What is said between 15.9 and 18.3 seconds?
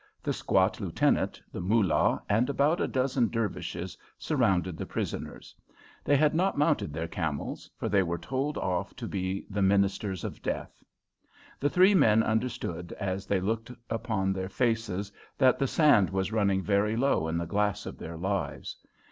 was running very low in the glass of their